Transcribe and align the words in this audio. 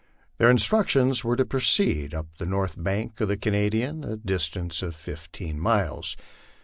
Their 0.39 0.49
instructions 0.49 1.23
were 1.23 1.35
to 1.35 1.45
proceed 1.45 2.15
up 2.15 2.25
the 2.39 2.47
north 2.47 2.73
bank 2.83 3.21
of 3.21 3.27
the 3.27 3.37
Canadian 3.37 4.03
a 4.03 4.17
distance 4.17 4.81
of 4.81 4.95
fifteen 4.95 5.59
miles. 5.59 6.17